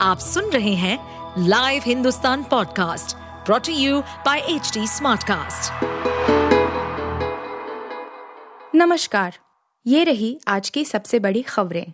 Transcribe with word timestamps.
आप 0.00 0.18
सुन 0.18 0.50
रहे 0.50 0.74
हैं 0.74 0.98
live 1.48 1.82
Hindustan 1.86 2.42
podcast 2.42 3.16
brought to 3.46 3.72
you 3.72 4.00
by 4.26 4.38
H 4.48 4.72
Smartcast. 4.78 5.84
नमस्कार 8.74 9.34
ये 9.86 10.04
रही 10.04 10.38
आज 10.48 10.70
की 10.70 10.84
सबसे 10.84 11.18
बड़ी 11.18 11.42
खबरें 11.42 11.92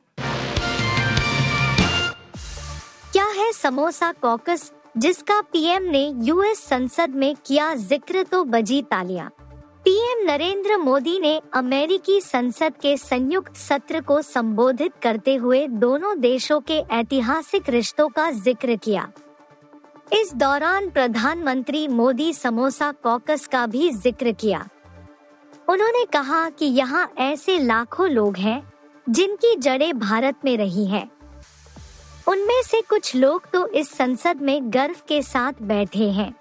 क्या 3.13 3.27
है 3.37 3.53
समोसा 3.53 4.13
कॉकस 4.13 4.71
जिसका 4.97 5.41
पीएम 5.41 5.83
ने 5.83 6.05
यूएस 6.25 6.65
संसद 6.65 7.15
में 7.15 7.35
किया 7.47 7.75
ज़िक्र 7.75 8.23
तो 8.23 8.45
बजी 8.45 8.83
तालियाँ 8.83 9.31
पीएम 9.85 10.19
नरेंद्र 10.27 10.77
मोदी 10.77 11.19
ने 11.21 11.41
अमेरिकी 11.55 12.21
संसद 12.21 12.75
के 12.83 12.97
संयुक्त 12.97 13.57
सत्र 13.57 14.01
को 14.01 14.21
संबोधित 14.23 14.93
करते 15.03 15.35
हुए 15.35 15.67
दोनों 15.69 16.19
देशों 16.21 16.61
के 16.61 16.77
ऐतिहासिक 16.93 17.69
रिश्तों 17.69 18.09
का 18.09 18.31
ज़िक्र 18.31 18.77
किया। 18.77 19.11
इस 20.13 20.33
दौरान 20.35 20.89
प्रधानमंत्री 20.91 21.87
मोदी 21.89 22.33
समोसा 22.33 22.91
कॉकस 23.03 23.47
का 23.47 23.67
भी 23.67 23.91
ज़िक्र 23.91 24.33
किया। 24.33 24.67
उन्होंने 25.69 26.05
कहा 26.05 26.49
कि 26.51 26.67
यहाँ 26.67 27.09
ऐसे 27.21 27.59
लाखों 27.59 28.09
लोग 28.11 28.37
हैं, 28.37 28.63
जिनकी 29.07 29.55
जड़ें 29.57 29.99
भारत 29.99 30.45
में 30.45 30.57
रही 30.57 30.87
हैं। 30.87 31.11
उनमें 32.29 32.61
से 32.63 32.81
कुछ 32.81 33.15
लोग 33.17 33.51
तो 33.53 33.67
इस 33.67 33.91
संसद 33.91 34.43
में 34.43 34.73
गर्व 34.75 35.03
के 35.09 35.21
साथ 35.23 35.63
बैठे 35.63 36.09
हैं। 36.11 36.33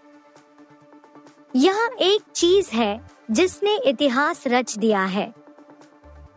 यह 1.56 1.90
एक 2.02 2.22
चीज़ 2.36 2.70
है 2.72 3.00
जिसने 3.32 3.76
इतिहास 3.86 4.44
रच 4.48 4.76
दिया 4.78 5.04
है। 5.04 5.26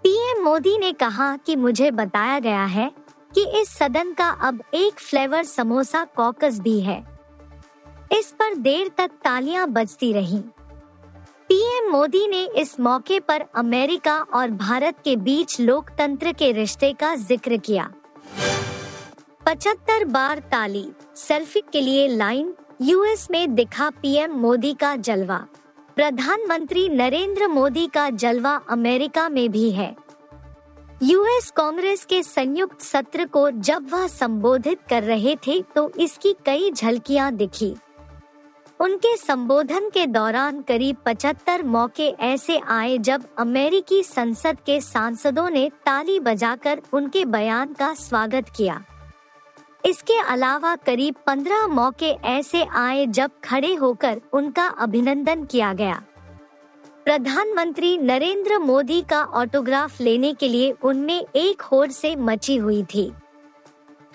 पीएम 0.05 0.43
मोदी 0.45 0.77
ने 0.79 0.93
कहा 0.93 1.37
कि 1.37 1.57
मुझे 1.57 1.91
बताया 1.91 2.39
गया 2.39 2.65
है 2.65 2.91
कि 3.33 3.45
इस 3.61 3.69
सदन 3.69 4.12
का 4.12 4.29
अब 4.41 4.62
एक 4.75 5.01
फ्लेवर 5.01 5.45
समोसा 5.45 6.05
कॉकस 6.16 6.59
भी 6.61 6.80
है। 6.80 6.99
इस 8.13 8.30
पर 8.30 8.55
देर 8.55 8.91
तक 8.99 9.10
तालियाँ 9.24 9.66
बजती 9.68 10.13
रहीं। 10.13 10.41
पीएम 11.49 11.91
मोदी 11.91 12.27
ने 12.29 12.45
इस 12.57 12.79
मौके 12.80 13.18
पर 13.21 13.45
अमेरिका 13.55 14.16
और 14.35 14.51
भारत 14.51 14.96
के 15.05 15.16
बीच 15.16 15.61
लोकतंत्र 15.61 16.33
के 16.33 16.52
रिश्ते 16.52 16.93
का 16.93 17.15
ज़िक्र 17.16 17.57
किया। 17.57 17.90
पचहत्तर 19.46 20.05
बार 20.05 20.38
ताली, 20.52 20.87
सेल्फी 21.16 21.63
के 21.73 21.80
लिए 21.80 22.07
लाइन, 22.09 22.55
यूएस 22.83 23.27
में 23.30 23.55
दिखा 23.55 23.90
पीएम 24.02 24.33
मोदी 24.33 24.73
का 24.74 24.95
जलवा। 24.96 25.45
प्रधानमंत्री 25.96 26.88
नरेंद्र 26.88 27.46
मोदी 27.46 27.87
का 27.87 28.09
जलवा 28.10 28.54
अमेरिका 28.70 29.28
में 29.28 29.48
भी 29.50 29.70
है। 29.70 29.95
यूएस 31.02 31.50
कांग्रेस 31.50 32.04
के 32.04 32.23
संयुक्त 32.23 32.80
सत्र 32.80 33.24
को 33.26 33.50
जब 33.50 33.88
वह 33.90 34.06
संबोधित 34.06 34.80
कर 34.88 35.02
रहे 35.02 35.34
थे 35.37 35.60
तो 35.74 35.88
इसकी 35.98 36.34
कई 36.46 36.70
झलकियाँ 36.70 37.30
दिखी। 37.32 37.74
उनके 38.80 39.16
संबोधन 39.16 39.88
के 39.88 40.06
दौरान 40.06 40.60
करीब 40.62 40.96
75 41.04 41.62
मौके 41.65 42.09
ऐसे 42.22 42.59
आए 42.68 42.98
जब 42.98 43.24
अमेरिकी 43.38 44.02
संसद 44.02 44.59
के 44.66 44.80
सांसदों 44.80 45.48
ने 45.50 45.68
ताली 45.87 46.18
बजाकर 46.20 46.80
उनके 46.92 47.24
बयान 47.24 47.72
का 47.72 47.92
स्वागत 47.95 48.48
किया। 48.56 48.82
इसके 49.85 50.18
अलावा 50.21 50.74
करीब 50.77 51.15
पंद्रह 51.27 51.66
मौके 51.66 52.10
ऐसे 52.29 52.63
आए 52.65 53.07
जब 53.07 53.30
खड़े 53.45 53.74
होकर 53.74 54.21
उनका 54.32 54.66
अभिनंदन 54.66 55.45
किया 55.45 55.73
गया। 55.73 56.02
प्रधानमंत्री 57.04 57.96
नरेंद्र 57.99 58.59
मोदी 58.59 59.01
का 59.02 59.23
ऑटोग्राफ 59.24 60.01
लेने 60.01 60.32
के 60.35 60.49
लिए 60.49 60.71
उनमें 60.82 61.24
एक 61.37 61.62
होड़ 61.62 61.90
से 61.90 62.15
मची 62.16 62.57
हुई 62.57 62.82
थी। 62.85 63.12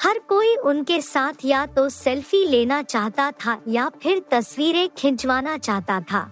हर 0.03 0.19
कोई 0.19 0.55
उनके 0.55 1.01
साथ 1.01 1.45
या 1.45 1.65
तो 1.65 1.87
सेल्फी 1.89 2.45
लेना 2.45 2.81
चाहता 2.81 3.31
था 3.31 3.57
या 3.67 3.89
फिर 4.03 4.21
तस्वीरें 4.31 4.87
खिंचवाना 4.97 5.57
चाहता 5.57 5.99
था। 6.01 6.31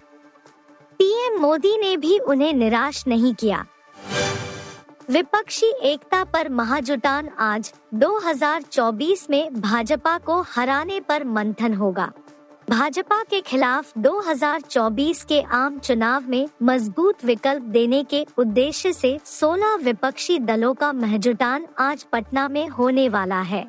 पीएम 0.99 1.39
मोदी 1.41 1.77
ने 1.77 1.95
भी 1.97 2.17
उन्हें 2.19 2.53
निराश 2.53 3.03
नहीं 3.07 3.33
किया। 3.33 3.65
विपक्षी 5.09 5.65
एकता 5.83 6.23
पर 6.23 6.47
महाजुटान 6.49 7.27
आज 7.39 7.71
2024 7.93 9.29
में 9.29 9.53
भाजपा 9.53 10.17
को 10.17 10.39
हराने 10.41 10.99
पर 10.99 11.23
मंथन 11.23 11.73
होगा। 11.73 12.11
भाजपा 12.69 13.21
के 13.23 13.39
खिलाफ 13.41 13.93
2024 13.97 15.23
के 15.23 15.41
आम 15.41 15.77
चुनाव 15.79 16.27
में 16.27 16.47
मज़बूत 16.63 17.23
विकल्प 17.25 17.63
देने 17.63 18.03
के 18.03 18.25
उद्देश्य 18.37 18.91
से 18.93 19.17
16 19.25 19.75
विपक्षी 19.75 20.37
दलों 20.39 20.73
का 20.73 20.91
महजुटान 20.93 21.67
आज 21.77 22.03
पटना 22.03 22.47
में 22.47 22.67
होने 22.67 23.07
वाला 23.09 23.39
है। 23.41 23.63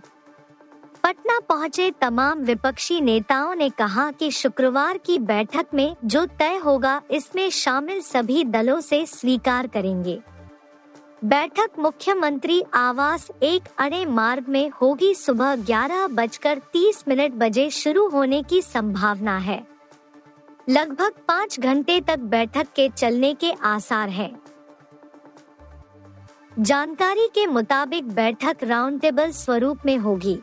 पटना 1.05 1.39
पहुँचे 1.41 1.91
तमाम 2.01 2.39
विपक्षी 2.39 3.01
नेताओं 3.01 3.55
ने 3.55 3.69
कहा 3.69 4.11
कि 4.11 4.31
शुक्रवार 4.31 4.99
की 4.99 5.19
बैठक 5.19 5.67
में 5.75 5.97
जो 6.05 6.25
तय 6.39 6.57
होगा, 6.57 7.01
इसमें 7.11 7.49
शामिल 7.51 8.01
सभी 8.01 8.45
दलों 8.45 8.81
से 8.81 9.05
स्वीकार 9.07 9.67
करेंगे। 9.67 10.21
बैठक 11.25 11.79
मुख्यमंत्री 11.79 12.63
आवास 12.75 13.31
एक 13.43 13.63
अड़े 13.79 14.05
मार्ग 14.07 14.49
में 14.49 14.71
होगी 14.71 15.15
सुबह 15.15 15.55
ग्यारह 15.57 16.07
बजकर 16.07 16.59
तीस 16.73 17.03
मिनट 17.09 17.33
बजे 17.33 17.69
शुरू 17.71 18.07
होने 18.09 18.43
की 18.43 18.61
संभावना 18.63 19.37
है। 19.39 19.67
लगभग 20.69 21.15
पाँच 21.29 21.59
घंटे 21.61 22.01
तक 22.01 22.19
बैठक 22.19 22.67
के 22.77 22.89
चलने 22.89 23.33
के 23.35 23.53
आसार 23.53 24.09
है। 24.09 24.31
जानकारी 26.59 27.27
के 27.35 27.47
मुताबिक 27.47 28.09
बैठक 28.09 28.57
राउंड 28.63 29.01
टेबल 29.01 29.31
स्वरूप 29.31 29.79
में 29.87 29.97
होगी। 29.99 30.39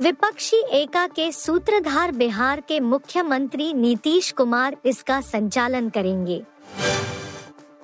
विपक्षी 0.00 0.64
एका 0.72 1.06
के 1.06 1.30
सूत्रधार 1.32 2.12
बिहार 2.12 2.60
के 2.60 2.80
मुख्यमंत्री 2.80 3.72
नीतीश 3.74 4.32
कुमार 4.32 4.76
इसका 4.84 5.20
संचालन 5.20 5.88
करेंगे। 5.88 6.44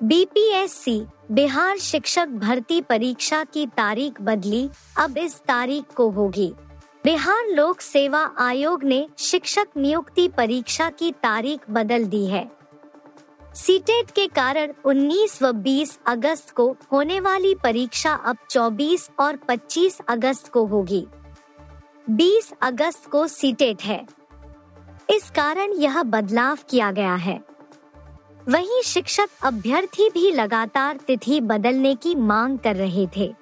बीपीएससी 0.04 1.06
बिहार 1.30 1.78
शिक्षक 1.78 2.28
भर्ती 2.28 2.80
परीक्षा 2.80 3.44
की 3.44 3.66
तारीख 3.66 4.20
बदली, 4.20 4.70
अब 4.98 5.18
इस 5.18 5.40
तारीख 5.40 5.84
को 5.96 6.10
होगी। 6.10 6.54
बिहार 7.04 7.46
लोक 7.48 7.80
सेवा 7.80 8.30
आयोग 8.38 8.84
ने 8.84 9.08
शिक्षक 9.18 9.66
नियुक्ति 9.76 10.28
परीक्षा 10.28 10.91
की 10.91 11.12
तारीख 11.12 11.60
बदल 11.70 12.04
दी 12.04 12.26
है। 12.26 12.50
सीटेट 13.54 14.10
के 14.10 14.26
कारण 14.26 14.72
19 14.84 15.42
व 15.42 15.52
20 15.52 15.98
अगस्त 16.06 16.50
को 16.50 16.76
होने 16.92 17.20
वाली 17.20 17.54
परीक्षा 17.54 18.14
अब 18.14 18.36
24 18.50 19.10
और 19.18 19.36
25 19.36 20.00
अगस्त 20.08 20.48
को 20.48 20.66
होगी। 20.66 21.06
20 22.10 22.52
अगस्त 22.62 23.06
को 23.06 23.26
सीटेट 23.26 23.82
है। 23.82 24.06
इस 25.10 25.30
कारण 25.30 25.72
यह 25.72 26.02
बदलाव 26.02 26.58
किया 26.70 26.91
गया 26.91 27.14
है। 27.14 27.51
वहीं 28.48 28.82
शिक्षक 28.82 29.28
अभ्यर्थी 29.42 30.08
भी 30.10 30.32
लगातार 30.32 30.97
तिथि 30.97 31.41
बदलने 31.41 31.94
की 31.94 32.14
मांग 32.14 32.58
कर 32.58 32.76
रहे 32.76 33.06
थे। 33.16 33.34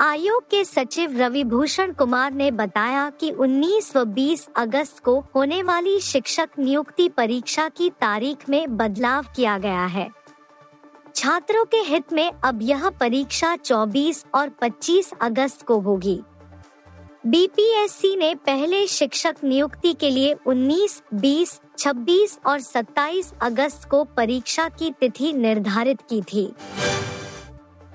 आयोग 0.00 0.42
के 0.42 0.64
सचिव 0.64 1.16
रवि 1.18 1.44
भूषण 1.44 1.92
कुमार 1.92 2.32
ने 2.32 2.50
बताया 2.50 3.10
कि 3.10 3.30
19 3.30 3.96
व 3.96 4.04
20 4.04 4.48
अगस्त 4.56 4.98
को 4.98 5.24
होने 5.34 5.62
वाली 5.62 6.00
शिक्षक 6.00 6.48
नियुक्ति 6.58 7.08
परीक्षा 7.08 7.68
की 7.68 7.90
तारीख 7.90 8.48
में 8.48 8.76
बदलाव 8.76 9.26
किया 9.36 9.58
गया 9.58 9.86
है। 9.86 10.10
छात्रों 11.14 11.64
के 11.64 11.76
हित 11.76 12.12
में 12.12 12.32
अब 12.44 12.58
यह 12.62 12.90
परीक्षा 12.90 13.56
24 13.56 14.24
और 14.34 14.48
25 14.48 15.12
अगस्त 15.20 15.62
को 15.62 15.78
होगी। 15.78 16.20
बीपीएससी 17.26 18.16
ने 18.16 18.34
पहले 18.34 18.86
शिक्षक 18.86 19.36
नियुक्ति 19.44 19.92
के 19.92 20.10
लिए 20.10 20.34
19, 20.46 21.02
20, 21.14 21.60
26 21.78 22.38
और 22.46 22.60
27 22.60 23.32
अगस्त 23.42 23.88
को 23.88 24.04
परीक्षा 24.04 24.68
की 24.68 24.90
तिथि 24.90 25.32
निर्धारित 25.32 26.00
की 26.00 26.22
थी। 26.22 26.54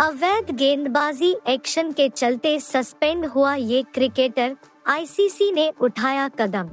अवैध 0.01 0.51
गेंदबाजी 0.51 1.35
एक्शन 1.47 1.91
के 1.91 2.09
चलते 2.09 2.59
सस्पेंड 2.59 3.25
हुआ 3.25 3.55
ये 3.55 3.83
क्रिकेटर 3.93 4.55
आईसीसी 4.87 5.51
ने 5.51 5.71
उठाया 5.81 6.27
कदम। 6.27 6.69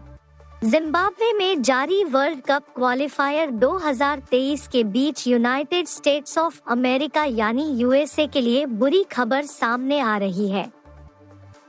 जिम्बाब्वे 0.64 1.32
में 1.32 1.62
जारी 1.62 2.04
वर्ल्ड 2.04 2.40
कप 2.40 2.64
क्वालिफायर 2.76 3.50
2023 3.50 4.68
के 4.68 4.84
बीच 4.84 5.26
यूनाइटेड 5.26 5.86
स्टेट्स 5.86 6.38
ऑफ़ 6.38 6.60
अमेरिका 6.68 7.24
यानी 7.24 7.70
यूएसए 7.70 8.26
के 8.26 8.40
लिए 8.40 8.66
बुरी 8.66 9.04
खबर 9.04 9.42
सामने 9.42 10.00
आ 10.00 10.16
रही 10.16 10.48
है। 10.48 10.77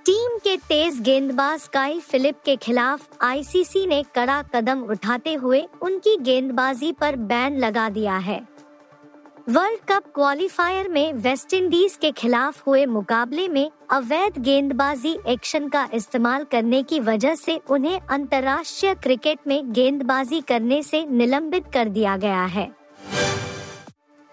टीम 0.09 0.37
के 0.37 0.55
तेज 0.57 0.99
गेंदबाज 1.01 1.67
काई 1.67 1.99
फिलिप 1.99 2.35
के 2.45 2.55
खिलाफ 2.55 3.09
आईसीसी 3.21 3.85
ने 3.87 4.01
कड़ा 4.15 4.41
कदम 4.55 4.81
उठाते 4.83 5.33
हुए 5.33 5.61
उनकी 5.81 6.15
गेंदबाजी 6.17 6.91
पर 6.91 7.15
बैन 7.15 7.57
लगा 7.57 7.89
दिया 7.89 8.15
है। 8.17 8.39
वर्ल्ड 9.49 9.79
कप 9.89 10.03
क्वालिफायर 10.15 10.87
में 10.87 11.13
वेस्टइंडीज 11.13 11.97
के 12.01 12.11
खिलाफ 12.11 12.65
हुए 12.67 12.85
मुकाबले 12.85 13.47
में 13.47 13.69
अवैध 13.91 14.39
गेंदबाजी 14.39 15.15
एक्शन 15.27 15.67
का 15.67 15.87
इस्तेमाल 15.93 16.43
करने 16.43 16.81
की 16.83 16.99
वजह 16.99 17.35
से 17.35 17.59
उन्हें 17.69 17.99
अंतर्राष्ट्रीय 17.99 18.95
क्रिकेट 18.95 19.47
में 19.47 19.71
गेंदबाजी 19.73 20.41
करने 20.41 20.81
से 20.83 21.05
निलंबित 21.05 21.71
कर 21.73 21.89
दिया 21.89 22.17
गया 22.17 22.43
है। 22.47 22.69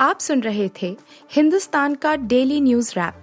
आप 0.01 0.19
सुन 0.21 0.41
रहे 0.41 0.71
थे 0.83 0.97
हिंदुस्तान 1.33 1.95
का 1.95 2.17
डेली 2.17 2.61
न्यूज़ 2.61 2.93
रैप। 2.99 3.23